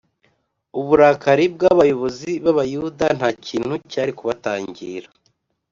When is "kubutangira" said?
4.17-5.07